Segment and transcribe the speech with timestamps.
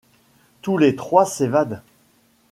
[0.63, 1.83] Tous les trois s'évadent.